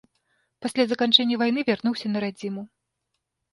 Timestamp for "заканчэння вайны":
0.93-1.61